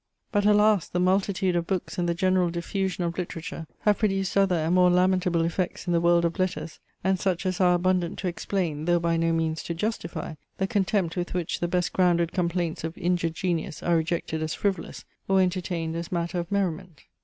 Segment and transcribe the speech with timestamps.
[0.31, 0.87] But, alas!
[0.89, 4.89] the multitude of books and the general diffusion of literature, have produced other and more
[4.89, 8.97] lamentable effects in the world of letters, and such as are abundant to explain, though
[8.99, 13.35] by no means to justify, the contempt with which the best grounded complaints of injured
[13.35, 17.03] genius are rejected as frivolous, or entertained as matter of merriment.